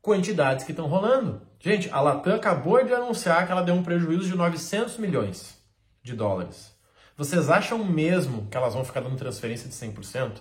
quantidades 0.00 0.64
que 0.64 0.72
estão 0.72 0.86
rolando. 0.86 1.42
Gente, 1.60 1.90
a 1.90 2.00
Latam 2.00 2.34
acabou 2.34 2.82
de 2.84 2.92
anunciar 2.92 3.44
que 3.44 3.52
ela 3.52 3.62
deu 3.62 3.74
um 3.74 3.82
prejuízo 3.82 4.28
de 4.28 4.36
900 4.36 4.96
milhões 4.96 5.58
de 6.02 6.14
dólares. 6.14 6.74
Vocês 7.16 7.50
acham 7.50 7.84
mesmo 7.84 8.46
que 8.50 8.56
elas 8.56 8.74
vão 8.74 8.84
ficar 8.84 9.00
dando 9.00 9.16
transferência 9.16 9.68
de 9.68 9.74
100%? 9.74 10.38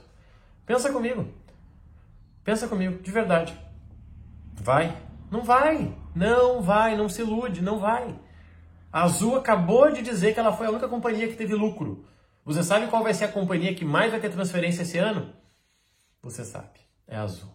Pensa 0.65 0.91
comigo. 0.91 1.27
Pensa 2.47 2.65
comigo, 2.65 3.03
de 3.03 3.11
verdade. 3.11 3.59
Vai. 4.53 4.95
Não 5.29 5.43
vai. 5.43 5.93
Não 6.15 6.61
vai, 6.61 6.95
não 6.95 7.09
se 7.09 7.21
ilude, 7.21 7.61
não 7.61 7.77
vai. 7.77 8.17
A 8.89 9.03
Azul 9.03 9.35
acabou 9.35 9.91
de 9.91 10.01
dizer 10.01 10.33
que 10.33 10.39
ela 10.39 10.53
foi 10.53 10.65
a 10.65 10.69
única 10.69 10.87
companhia 10.87 11.27
que 11.27 11.35
teve 11.35 11.53
lucro. 11.53 12.05
Você 12.45 12.63
sabe 12.63 12.87
qual 12.87 13.03
vai 13.03 13.13
ser 13.13 13.25
a 13.25 13.31
companhia 13.33 13.75
que 13.75 13.83
mais 13.83 14.11
vai 14.11 14.21
ter 14.21 14.29
transferência 14.29 14.83
esse 14.83 14.97
ano? 14.97 15.33
Você 16.21 16.45
sabe, 16.45 16.79
é 17.05 17.17
a 17.17 17.23
Azul. 17.23 17.51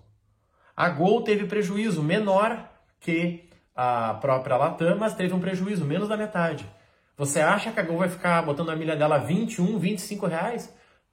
A 0.76 0.90
Gol 0.90 1.24
teve 1.24 1.46
prejuízo 1.46 2.02
menor 2.02 2.70
que 3.00 3.48
a 3.74 4.12
própria 4.20 4.58
Latam, 4.58 4.98
mas 4.98 5.14
teve 5.14 5.32
um 5.32 5.40
prejuízo 5.40 5.86
menos 5.86 6.06
da 6.06 6.18
metade. 6.18 6.70
Você 7.16 7.40
acha 7.40 7.72
que 7.72 7.80
a 7.80 7.82
Gol 7.82 7.96
vai 7.96 8.10
ficar 8.10 8.42
botando 8.42 8.68
a 8.68 8.76
milha 8.76 8.94
dela 8.94 9.16
21, 9.16 9.78
25 9.78 10.26
reais? 10.26 10.70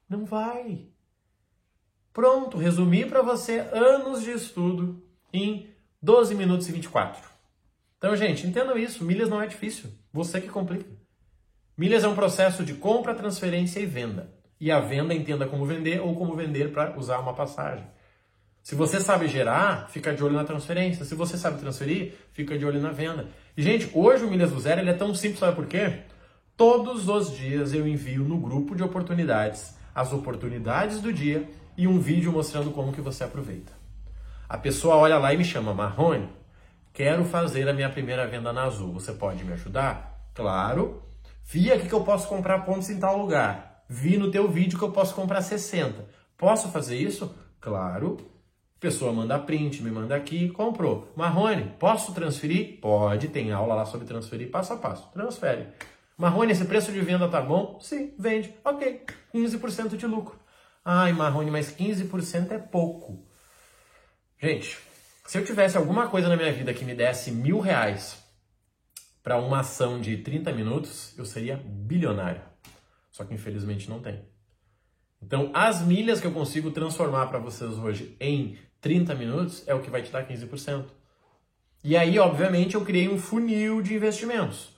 Não 0.09 0.25
vai. 0.25 0.89
Pronto, 2.13 2.57
resumi 2.57 3.05
para 3.05 3.21
você 3.21 3.59
anos 3.71 4.23
de 4.23 4.31
estudo 4.31 5.01
em 5.31 5.67
12 6.01 6.33
minutos 6.33 6.67
e 6.67 6.71
24. 6.71 7.21
Então, 7.97 8.15
gente, 8.15 8.47
entendam 8.47 8.77
isso. 8.77 9.03
Milhas 9.03 9.29
não 9.29 9.41
é 9.41 9.47
difícil. 9.47 9.91
Você 10.11 10.41
que 10.41 10.47
complica. 10.47 10.85
Milhas 11.77 12.03
é 12.03 12.07
um 12.07 12.15
processo 12.15 12.63
de 12.63 12.73
compra, 12.73 13.13
transferência 13.13 13.79
e 13.79 13.85
venda. 13.85 14.33
E 14.59 14.71
a 14.71 14.79
venda 14.79 15.13
entenda 15.13 15.45
como 15.45 15.65
vender 15.65 16.01
ou 16.01 16.15
como 16.15 16.35
vender 16.35 16.71
para 16.71 16.97
usar 16.97 17.19
uma 17.19 17.33
passagem. 17.33 17.85
Se 18.61 18.75
você 18.75 18.99
sabe 18.99 19.27
gerar, 19.27 19.89
fica 19.89 20.13
de 20.13 20.23
olho 20.23 20.35
na 20.35 20.43
transferência. 20.43 21.05
Se 21.05 21.15
você 21.15 21.37
sabe 21.37 21.59
transferir, 21.59 22.13
fica 22.33 22.57
de 22.57 22.65
olho 22.65 22.81
na 22.81 22.91
venda. 22.91 23.27
E, 23.55 23.61
gente, 23.61 23.89
hoje 23.93 24.25
o 24.25 24.29
Milhas 24.29 24.51
do 24.51 24.59
Zero 24.59 24.81
ele 24.81 24.89
é 24.89 24.93
tão 24.93 25.13
simples, 25.13 25.39
sabe 25.39 25.55
por 25.55 25.67
quê? 25.67 25.99
Todos 26.57 27.07
os 27.07 27.35
dias 27.37 27.73
eu 27.73 27.87
envio 27.87 28.23
no 28.23 28.37
grupo 28.37 28.75
de 28.75 28.83
oportunidades 28.83 29.77
as 29.93 30.13
oportunidades 30.13 31.01
do 31.01 31.11
dia 31.11 31.49
e 31.79 31.87
um 31.87 31.97
vídeo 31.97 32.29
mostrando 32.29 32.71
como 32.71 32.91
que 32.91 32.99
você 32.99 33.23
aproveita. 33.23 33.71
A 34.49 34.57
pessoa 34.57 34.97
olha 34.97 35.17
lá 35.17 35.33
e 35.33 35.37
me 35.37 35.45
chama, 35.45 35.73
Marrone, 35.73 36.27
quero 36.91 37.23
fazer 37.23 37.69
a 37.69 37.73
minha 37.73 37.89
primeira 37.89 38.27
venda 38.27 38.51
na 38.51 38.63
Azul, 38.63 38.91
você 38.91 39.13
pode 39.13 39.45
me 39.45 39.53
ajudar? 39.53 40.29
Claro. 40.35 41.01
Vi 41.45 41.71
aqui 41.71 41.87
que 41.87 41.93
eu 41.93 42.03
posso 42.03 42.27
comprar 42.27 42.65
pontos 42.65 42.89
em 42.89 42.99
tal 42.99 43.17
lugar. 43.17 43.85
Vi 43.87 44.17
no 44.17 44.29
teu 44.29 44.51
vídeo 44.51 44.77
que 44.77 44.83
eu 44.83 44.91
posso 44.91 45.15
comprar 45.15 45.41
60. 45.41 46.05
Posso 46.37 46.67
fazer 46.67 46.97
isso? 46.97 47.33
Claro. 47.61 48.17
Pessoa 48.77 49.13
manda 49.13 49.39
print, 49.39 49.81
me 49.81 49.89
manda 49.89 50.17
aqui, 50.17 50.49
comprou. 50.49 51.09
Marrone, 51.15 51.75
posso 51.79 52.13
transferir? 52.13 52.81
Pode, 52.81 53.29
tem 53.29 53.53
aula 53.53 53.73
lá 53.73 53.85
sobre 53.85 54.05
transferir 54.05 54.51
passo 54.51 54.73
a 54.73 54.77
passo. 54.77 55.09
Transfere. 55.13 55.67
Marrone, 56.17 56.51
esse 56.51 56.65
preço 56.65 56.91
de 56.91 56.99
venda 56.99 57.29
tá 57.29 57.39
bom? 57.39 57.79
Sim, 57.79 58.13
vende. 58.19 58.53
Ok, 58.65 59.05
15% 59.33 59.95
de 59.95 60.05
lucro. 60.05 60.38
Ai, 60.91 61.13
Marrone, 61.13 61.51
mas 61.51 61.71
15% 61.71 62.49
é 62.49 62.57
pouco. 62.57 63.23
Gente, 64.41 64.75
se 65.23 65.37
eu 65.37 65.45
tivesse 65.45 65.77
alguma 65.77 66.07
coisa 66.07 66.27
na 66.27 66.35
minha 66.35 66.51
vida 66.51 66.73
que 66.73 66.83
me 66.83 66.95
desse 66.95 67.29
mil 67.29 67.59
reais 67.59 68.17
para 69.21 69.37
uma 69.37 69.59
ação 69.59 70.01
de 70.01 70.17
30 70.17 70.51
minutos, 70.51 71.13
eu 71.15 71.25
seria 71.25 71.57
bilionário. 71.63 72.41
Só 73.11 73.23
que 73.23 73.35
infelizmente 73.35 73.87
não 73.87 74.01
tem. 74.01 74.25
Então, 75.21 75.51
as 75.53 75.79
milhas 75.79 76.19
que 76.19 76.25
eu 76.25 76.31
consigo 76.31 76.71
transformar 76.71 77.27
para 77.27 77.37
vocês 77.37 77.77
hoje 77.77 78.17
em 78.19 78.57
30 78.81 79.13
minutos 79.13 79.67
é 79.67 79.75
o 79.75 79.83
que 79.83 79.91
vai 79.91 80.01
te 80.01 80.11
dar 80.11 80.27
15%. 80.27 80.85
E 81.83 81.95
aí, 81.95 82.17
obviamente, 82.17 82.73
eu 82.73 82.83
criei 82.83 83.07
um 83.07 83.19
funil 83.19 83.79
de 83.83 83.93
investimentos, 83.93 84.75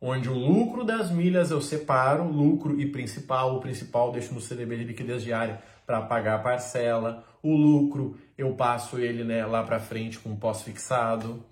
onde 0.00 0.28
o 0.28 0.34
lucro 0.34 0.84
das 0.84 1.10
milhas 1.10 1.50
eu 1.50 1.60
separo, 1.60 2.24
lucro 2.24 2.80
e 2.80 2.86
principal, 2.86 3.56
o 3.56 3.60
principal 3.60 4.12
deixo 4.12 4.34
no 4.34 4.40
CDB 4.40 4.78
de 4.78 4.84
liquidez 4.84 5.22
diária 5.22 5.60
para 5.86 6.02
pagar 6.02 6.36
a 6.36 6.42
parcela, 6.42 7.24
o 7.42 7.54
lucro 7.56 8.16
eu 8.36 8.54
passo 8.54 8.98
ele 8.98 9.24
né, 9.24 9.44
lá 9.46 9.62
para 9.62 9.80
frente 9.80 10.18
com 10.18 10.34
pós-fixado, 10.36 11.44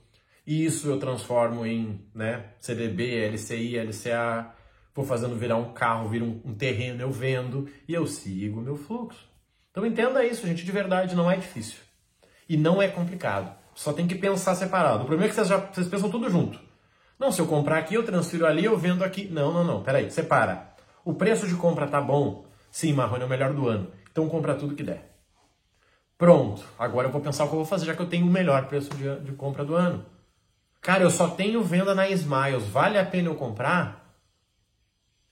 isso 0.47 0.89
eu 0.89 0.99
transformo 0.99 1.65
em 1.65 2.01
né, 2.15 2.47
CDB, 2.59 3.29
LCI, 3.29 3.79
LCA, 3.79 4.51
vou 4.95 5.05
fazendo 5.05 5.37
virar 5.37 5.57
um 5.57 5.73
carro, 5.73 6.09
vira 6.09 6.25
um, 6.25 6.41
um 6.45 6.55
terreno, 6.55 7.01
eu 7.01 7.11
vendo 7.11 7.69
e 7.87 7.95
eu 7.95 8.07
sigo 8.07 8.61
o 8.61 8.63
meu 8.63 8.77
fluxo. 8.77 9.31
Então 9.71 9.87
entenda 9.87 10.25
isso, 10.25 10.47
gente, 10.47 10.65
de 10.65 10.73
verdade, 10.73 11.15
não 11.15 11.31
é 11.31 11.37
difícil. 11.37 11.79
E 12.49 12.57
não 12.57 12.83
é 12.83 12.89
complicado. 12.89 13.57
Só 13.75 13.93
tem 13.93 14.07
que 14.07 14.15
pensar 14.15 14.55
separado. 14.55 15.05
O 15.05 15.07
problema 15.07 15.25
é 15.25 15.29
que 15.29 15.35
vocês, 15.35 15.49
já, 15.49 15.57
vocês 15.57 15.89
pensam 15.89 16.11
tudo 16.11 16.29
junto. 16.29 16.61
Não, 17.19 17.31
se 17.31 17.41
eu 17.41 17.47
comprar 17.47 17.79
aqui, 17.79 17.95
eu 17.95 18.05
transfiro 18.05 18.47
ali, 18.47 18.65
eu 18.65 18.77
vendo 18.77 19.05
aqui. 19.05 19.29
Não, 19.29 19.53
não, 19.53 19.65
não. 19.65 19.83
Peraí, 19.83 20.11
separa. 20.11 20.73
O 21.05 21.15
preço 21.15 21.47
de 21.47 21.55
compra 21.55 21.87
tá 21.87 22.01
bom? 22.01 22.45
Sim, 22.71 22.93
Marrone 22.93 23.23
é 23.23 23.27
o 23.27 23.29
melhor 23.29 23.53
do 23.53 23.69
ano. 23.69 23.91
Então 24.11 24.29
compra 24.29 24.55
tudo 24.55 24.75
que 24.75 24.83
der. 24.83 25.11
Pronto, 26.17 26.65
agora 26.79 27.09
eu 27.09 27.13
vou 27.13 27.21
pensar 27.21 27.45
o 27.45 27.49
que 27.49 27.55
eu 27.55 27.59
vou 27.59 27.67
fazer, 27.67 27.87
já 27.87 27.95
que 27.95 28.03
eu 28.03 28.09
tenho 28.09 28.27
o 28.27 28.31
melhor 28.31 28.67
preço 28.67 28.91
de, 28.95 29.21
de 29.21 29.33
compra 29.33 29.65
do 29.65 29.75
ano. 29.75 30.05
Cara, 30.81 31.03
eu 31.03 31.11
só 31.11 31.29
tenho 31.29 31.63
venda 31.63 31.95
na 31.95 32.09
Smiles, 32.09 32.65
vale 32.65 32.99
a 32.99 33.05
pena 33.05 33.29
eu 33.29 33.35
comprar? 33.35 34.17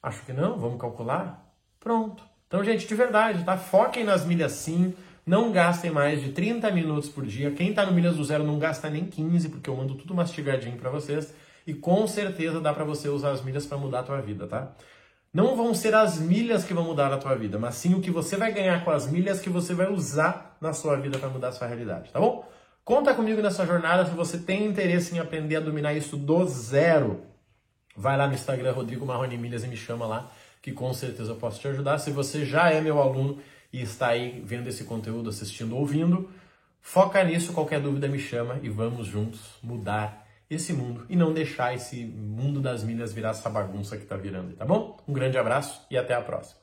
Acho 0.03 0.25
que 0.25 0.33
não, 0.33 0.59
vamos 0.59 0.81
calcular? 0.81 1.55
Pronto. 1.79 2.23
Então, 2.47 2.65
gente, 2.65 2.89
de 2.89 2.95
verdade, 2.95 3.45
tá? 3.45 3.57
Foquem 3.57 4.03
nas 4.03 4.25
milhas 4.25 4.53
sim, 4.53 4.95
não 5.25 5.53
gastem 5.53 5.91
mais 5.91 6.21
de 6.21 6.33
30 6.33 6.71
minutos 6.73 7.09
por 7.09 7.25
dia. 7.25 7.53
Quem 7.53 7.73
tá 7.73 7.87
no 7.87 7.93
Milhas 7.93 8.17
do 8.17 8.25
Zero 8.25 8.43
não 8.43 8.59
gasta 8.59 8.91
nem 8.91 9.05
15, 9.05 9.49
porque 9.49 9.71
eu 9.71 9.77
mando 9.77 9.95
tudo 9.95 10.13
mastigadinho 10.13 10.77
para 10.77 10.91
vocês. 10.91 11.33
E 11.67 11.75
com 11.75 12.07
certeza 12.07 12.61
dá 12.61 12.73
para 12.73 12.85
você 12.85 13.09
usar 13.09 13.31
as 13.31 13.43
milhas 13.43 13.67
para 13.67 13.79
mudar 13.79 14.01
a 14.01 14.03
tua 14.03 14.21
vida, 14.21 14.47
tá? 14.47 14.73
Não 15.33 15.55
vão 15.57 15.73
ser 15.75 15.95
as 15.95 16.19
milhas 16.19 16.65
que 16.65 16.75
vão 16.75 16.83
mudar 16.83 17.13
a 17.13 17.17
tua 17.17 17.37
vida, 17.37 17.57
mas 17.57 17.77
sim 17.77 17.95
o 17.95 18.01
que 18.01 18.11
você 18.11 18.37
vai 18.37 18.53
ganhar 18.53 18.85
com 18.85 18.91
as 18.91 19.09
milhas 19.09 19.41
que 19.41 19.49
você 19.49 19.75
vai 19.75 19.89
usar 19.89 20.57
na 20.61 20.73
sua 20.73 20.97
vida 20.97 21.19
para 21.19 21.29
mudar 21.29 21.49
a 21.49 21.53
sua 21.53 21.69
realidade, 21.69 22.11
tá 22.11 22.19
bom? 22.19 22.49
Conta 22.85 23.15
comigo 23.15 23.41
nessa 23.41 23.65
jornada 23.65 24.05
se 24.05 24.11
você 24.11 24.39
tem 24.39 24.67
interesse 24.67 25.15
em 25.15 25.21
aprender 25.21 25.55
a 25.57 25.61
dominar 25.61 25.95
isso 25.95 26.17
do 26.17 26.45
zero. 26.49 27.23
vai 27.97 28.17
lá 28.17 28.27
no 28.27 28.35
Instagram 28.35 28.73
Rodrigo 28.73 29.07
Marrone 29.07 29.39
Milhas 29.39 29.63
e 29.63 29.69
me 29.69 29.77
chama 29.77 30.05
lá, 30.05 30.33
que 30.61 30.73
com 30.73 30.93
certeza 30.93 31.31
eu 31.31 31.37
posso 31.37 31.61
te 31.61 31.69
ajudar. 31.69 31.99
Se 31.99 32.11
você 32.11 32.45
já 32.45 32.71
é 32.71 32.81
meu 32.81 33.01
aluno 33.01 33.39
e 33.73 33.81
está 33.81 34.09
aí 34.09 34.43
vendo 34.45 34.69
esse 34.69 34.83
conteúdo, 34.83 35.31
assistindo, 35.31 35.77
ouvindo, 35.77 36.29
foca 36.81 37.23
nisso, 37.23 37.53
qualquer 37.53 37.81
dúvida 37.81 38.09
me 38.09 38.19
chama 38.19 38.59
e 38.63 38.69
vamos 38.69 39.07
juntos 39.07 39.41
mudar 39.63 40.20
esse 40.51 40.73
mundo 40.73 41.07
e 41.09 41.15
não 41.15 41.33
deixar 41.33 41.75
esse 41.75 42.05
mundo 42.05 42.61
das 42.61 42.83
milhas 42.83 43.13
virar 43.13 43.31
essa 43.31 43.49
bagunça 43.49 43.97
que 43.97 44.03
está 44.03 44.17
virando, 44.17 44.57
tá 44.57 44.65
bom? 44.65 44.99
Um 45.07 45.13
grande 45.13 45.39
abraço 45.39 45.87
e 45.89 45.97
até 45.97 46.13
a 46.13 46.21
próxima. 46.21 46.60